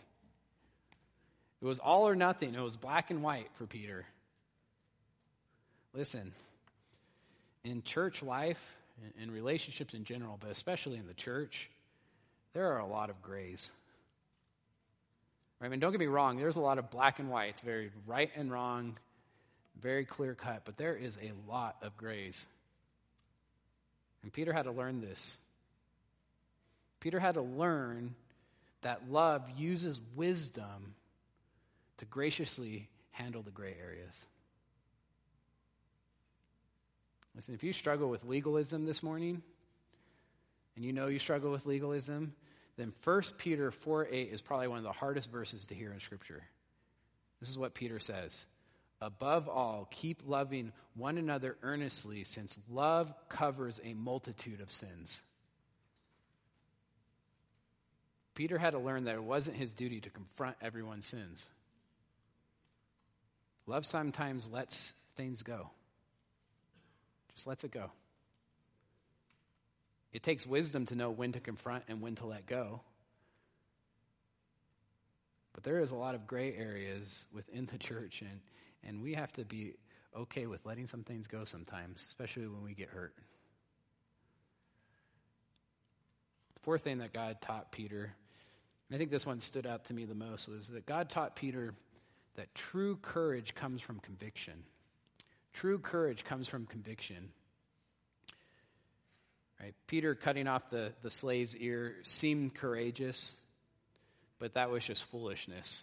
[1.60, 4.06] It was all or nothing, it was black and white for Peter.
[5.92, 6.32] Listen,
[7.64, 8.76] in church life,
[9.20, 11.68] in relationships in general, but especially in the church,
[12.52, 13.70] there are a lot of grays.
[15.60, 17.50] I mean, don't get me wrong, there's a lot of black and white.
[17.50, 18.96] It's very right and wrong,
[19.80, 22.46] very clear cut, but there is a lot of grays.
[24.28, 25.38] And Peter had to learn this.
[27.00, 28.14] Peter had to learn
[28.82, 30.94] that love uses wisdom
[31.96, 34.26] to graciously handle the gray areas.
[37.34, 39.40] Listen, if you struggle with legalism this morning,
[40.76, 42.34] and you know you struggle with legalism,
[42.76, 46.00] then 1 Peter 4 8 is probably one of the hardest verses to hear in
[46.00, 46.42] Scripture.
[47.40, 48.44] This is what Peter says
[49.00, 55.20] Above all, keep loving one another earnestly, since love covers a multitude of sins.
[58.34, 61.44] Peter had to learn that it wasn't his duty to confront everyone's sins.
[63.66, 65.70] Love sometimes lets things go,
[67.34, 67.90] just lets it go.
[70.12, 72.80] It takes wisdom to know when to confront and when to let go.
[75.52, 78.40] But there is a lot of gray areas within the church, and,
[78.86, 79.74] and we have to be
[80.16, 83.14] okay with letting some things go sometimes, especially when we get hurt.
[86.54, 88.12] The fourth thing that God taught Peter,
[88.92, 91.74] I think this one stood out to me the most, was that God taught Peter
[92.36, 94.54] that true courage comes from conviction.
[95.52, 97.30] True courage comes from conviction.
[99.60, 99.74] Right?
[99.88, 103.34] Peter cutting off the, the slave's ear seemed courageous,
[104.38, 105.82] but that was just foolishness.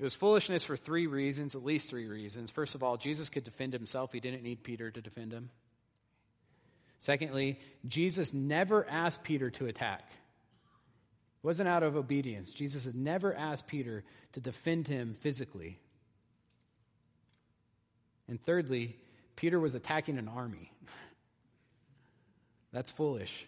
[0.00, 2.50] It was foolishness for three reasons, at least three reasons.
[2.50, 5.50] First of all, Jesus could defend himself, he didn't need Peter to defend him.
[7.00, 10.00] Secondly, Jesus never asked Peter to attack.
[10.10, 12.54] It wasn't out of obedience.
[12.54, 15.78] Jesus had never asked Peter to defend him physically.
[18.26, 18.96] And thirdly,
[19.36, 20.72] Peter was attacking an army.
[22.72, 23.46] That's foolish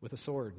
[0.00, 0.54] with a sword.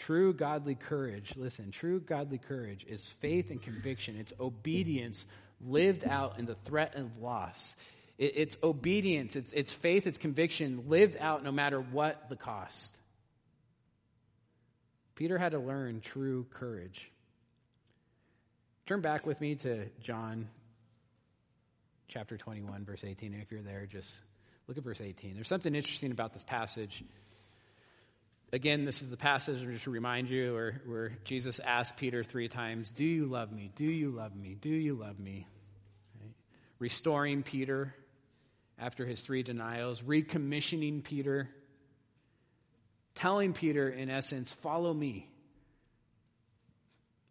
[0.00, 4.16] True godly courage, listen, true godly courage is faith and conviction.
[4.16, 5.26] It's obedience
[5.60, 7.76] lived out in the threat of loss.
[8.16, 12.96] It, it's obedience, it's, it's faith, it's conviction lived out no matter what the cost.
[15.16, 17.12] Peter had to learn true courage.
[18.86, 20.48] Turn back with me to John
[22.08, 23.34] chapter 21, verse 18.
[23.34, 24.14] If you're there, just
[24.66, 25.34] look at verse 18.
[25.34, 27.04] There's something interesting about this passage.
[28.52, 32.48] Again, this is the passage, just to remind you, where, where Jesus asked Peter three
[32.48, 33.70] times, Do you love me?
[33.76, 34.56] Do you love me?
[34.60, 35.46] Do you love me?
[36.20, 36.34] Right?
[36.80, 37.94] Restoring Peter
[38.76, 41.48] after his three denials, recommissioning Peter,
[43.14, 45.28] telling Peter, in essence, Follow me.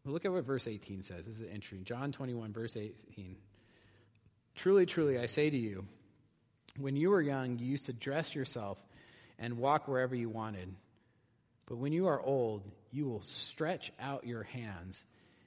[0.06, 1.26] Well, look at what verse 18 says.
[1.26, 1.84] This is interesting.
[1.84, 3.36] John 21, verse 18.
[4.56, 5.86] Truly, truly, I say to you,
[6.78, 8.82] when you were young, you used to dress yourself
[9.38, 10.74] and walk wherever you wanted.
[11.70, 15.02] But when you are old, you will stretch out your hands,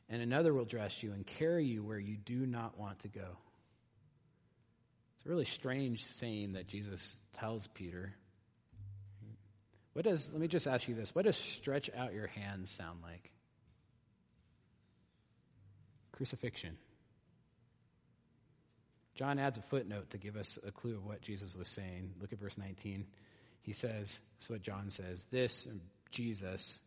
[0.09, 3.37] and another will dress you and carry you where you do not want to go.
[5.17, 8.15] It's a really strange saying that Jesus tells Peter.
[9.95, 13.01] What does, let me just ask you this what does stretch out your hands sound
[13.03, 13.31] like?
[16.13, 16.77] Crucifixion.
[19.17, 22.15] John adds a footnote to give us a clue of what Jesus was saying.
[22.21, 23.07] Look at verse 19.
[23.63, 25.25] He says, "This is what John says.
[25.31, 25.67] This,
[26.11, 26.79] Jesus,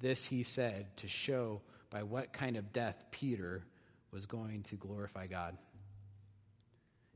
[0.00, 3.64] this he said to show by what kind of death Peter
[4.12, 5.56] was going to glorify God.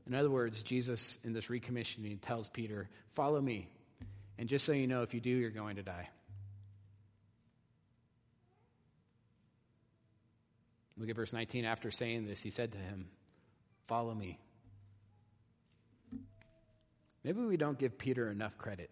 [0.05, 3.69] In other words, Jesus, in this recommissioning, tells Peter, Follow me.
[4.37, 6.09] And just so you know, if you do, you're going to die.
[10.97, 11.65] Look at verse 19.
[11.65, 13.07] After saying this, he said to him,
[13.87, 14.39] Follow me.
[17.23, 18.89] Maybe we don't give Peter enough credit.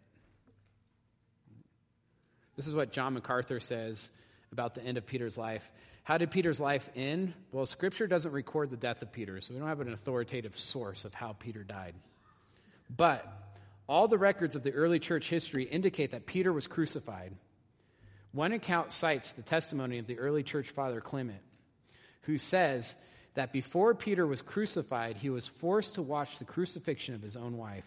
[2.56, 4.12] This is what John MacArthur says
[4.52, 5.70] about the end of Peter's life.
[6.04, 7.34] How did Peter's life end?
[7.52, 11.04] Well, Scripture doesn't record the death of Peter, so we don't have an authoritative source
[11.04, 11.96] of how Peter died.
[12.96, 13.26] But
[13.88, 17.34] all the records of the early church history indicate that Peter was crucified.
[18.32, 21.42] One account cites the testimony of the early church father Clement,
[22.22, 22.96] who says
[23.34, 27.58] that before Peter was crucified, he was forced to watch the crucifixion of his own
[27.58, 27.86] wife.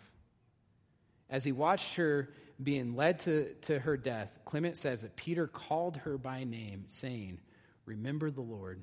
[1.30, 2.28] As he watched her
[2.62, 7.38] being led to, to her death, Clement says that Peter called her by name, saying,
[7.86, 8.82] Remember the Lord.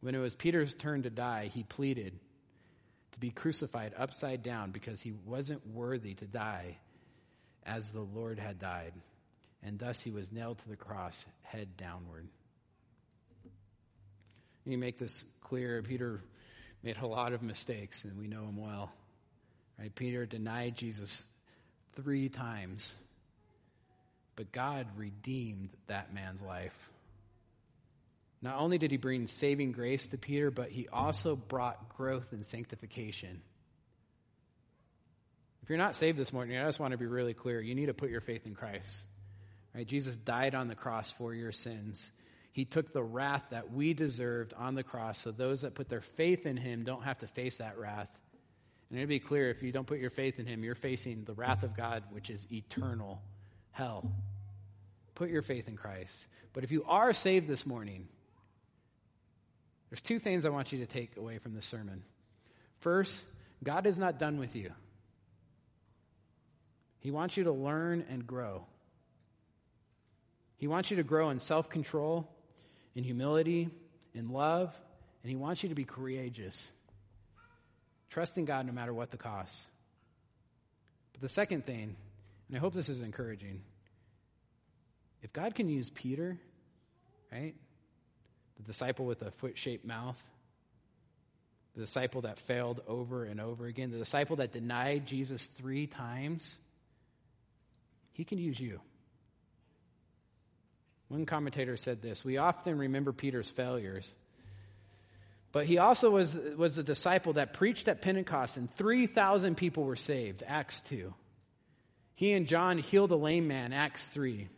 [0.00, 2.18] When it was Peter's turn to die, he pleaded
[3.12, 6.78] to be crucified upside down because he wasn't worthy to die
[7.66, 8.92] as the Lord had died.
[9.62, 12.28] And thus he was nailed to the cross, head downward.
[14.64, 15.82] You make this clear.
[15.82, 16.22] Peter
[16.82, 18.92] made a lot of mistakes, and we know him well.
[19.78, 19.92] Right?
[19.92, 21.24] Peter denied Jesus
[22.02, 22.94] three times.
[24.36, 26.76] But God redeemed that man's life.
[28.40, 32.46] Not only did he bring saving grace to Peter, but he also brought growth and
[32.46, 33.42] sanctification.
[35.62, 37.60] If you're not saved this morning, I just want to be really clear.
[37.60, 38.96] You need to put your faith in Christ.
[39.74, 39.86] Right?
[39.86, 42.12] Jesus died on the cross for your sins.
[42.52, 46.00] He took the wrath that we deserved on the cross so those that put their
[46.00, 48.08] faith in him don't have to face that wrath.
[48.90, 51.34] And to be clear, if you don't put your faith in him, you're facing the
[51.34, 53.20] wrath of God, which is eternal
[53.70, 54.10] hell.
[55.14, 56.26] Put your faith in Christ.
[56.52, 58.08] But if you are saved this morning,
[59.90, 62.02] there's two things I want you to take away from this sermon.
[62.80, 63.24] First,
[63.62, 64.72] God is not done with you.
[67.00, 68.66] He wants you to learn and grow.
[70.56, 72.28] He wants you to grow in self control,
[72.94, 73.68] in humility,
[74.14, 74.74] in love,
[75.22, 76.70] and He wants you to be courageous.
[78.10, 79.66] Trusting God no matter what the cost.
[81.12, 81.96] But the second thing,
[82.48, 83.62] and I hope this is encouraging,
[85.22, 86.38] if God can use Peter
[87.32, 87.54] right?
[88.56, 90.20] The disciple with a foot shaped mouth.
[91.74, 93.90] The disciple that failed over and over again.
[93.90, 96.58] The disciple that denied Jesus three times.
[98.12, 98.80] He can use you.
[101.08, 104.14] One commentator said this We often remember Peter's failures,
[105.52, 109.96] but he also was, was a disciple that preached at Pentecost and 3,000 people were
[109.96, 111.12] saved, Acts 2.
[112.14, 114.48] He and John healed a lame man, Acts 3.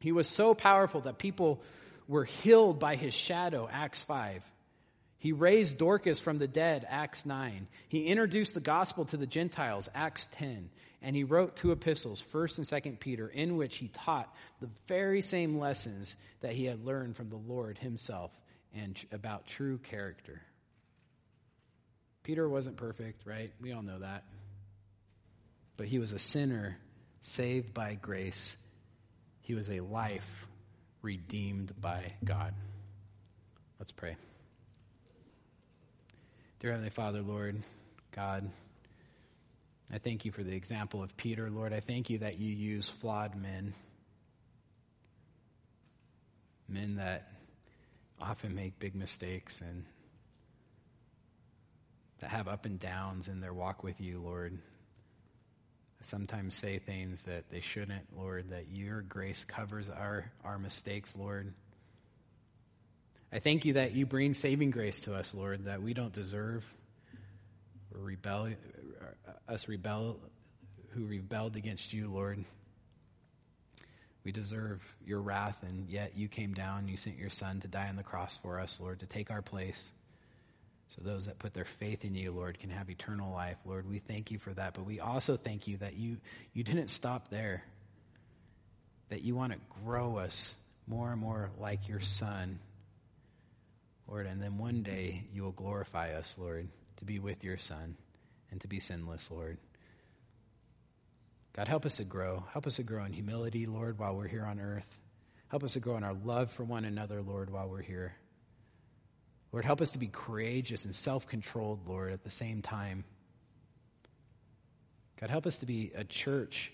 [0.00, 1.62] He was so powerful that people
[2.08, 4.42] were healed by his shadow, Acts 5.
[5.18, 7.66] He raised Dorcas from the dead, Acts 9.
[7.88, 10.70] He introduced the gospel to the Gentiles, Acts 10.
[11.02, 15.22] And he wrote two epistles, 1st and 2nd Peter, in which he taught the very
[15.22, 18.32] same lessons that he had learned from the Lord himself
[18.74, 20.40] and about true character.
[22.22, 23.52] Peter wasn't perfect, right?
[23.60, 24.24] We all know that.
[25.76, 26.76] But he was a sinner
[27.20, 28.56] saved by grace.
[29.40, 30.46] He was a life
[31.00, 32.54] redeemed by God.
[33.78, 34.16] Let's pray.
[36.60, 37.62] Dear Heavenly Father, Lord,
[38.10, 38.50] God,
[39.92, 41.72] I thank you for the example of Peter, Lord.
[41.72, 43.72] I thank you that you use flawed men,
[46.68, 47.30] men that
[48.20, 49.84] often make big mistakes and
[52.18, 54.58] that have up and downs in their walk with you, Lord.
[56.00, 61.52] Sometimes say things that they shouldn't, Lord, that your grace covers our, our mistakes, Lord.
[63.32, 66.64] I thank you that you bring saving grace to us, Lord, that we don't deserve
[67.92, 70.18] rebel, uh, us rebel,
[70.90, 72.44] who rebelled against you, Lord.
[74.28, 77.88] We deserve your wrath, and yet you came down, you sent your Son to die
[77.88, 79.90] on the cross for us, Lord, to take our place.
[80.90, 83.56] So those that put their faith in you, Lord, can have eternal life.
[83.64, 84.74] Lord, we thank you for that.
[84.74, 86.18] But we also thank you that you,
[86.52, 87.64] you didn't stop there,
[89.08, 90.54] that you want to grow us
[90.86, 92.58] more and more like your Son
[94.06, 97.96] Lord, and then one day you will glorify us, Lord, to be with your Son
[98.50, 99.56] and to be sinless, Lord.
[101.58, 102.44] God, help us to grow.
[102.52, 105.00] Help us to grow in humility, Lord, while we're here on earth.
[105.48, 108.14] Help us to grow in our love for one another, Lord, while we're here.
[109.50, 113.02] Lord, help us to be courageous and self controlled, Lord, at the same time.
[115.20, 116.72] God, help us to be a church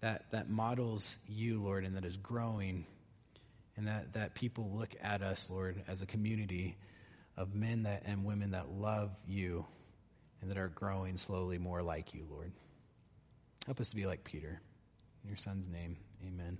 [0.00, 2.86] that, that models you, Lord, and that is growing
[3.76, 6.76] and that, that people look at us, Lord, as a community
[7.36, 9.66] of men that, and women that love you
[10.40, 12.52] and that are growing slowly more like you, Lord.
[13.66, 14.60] Help us to be like Peter.
[15.22, 15.96] In your son's name,
[16.26, 16.58] amen.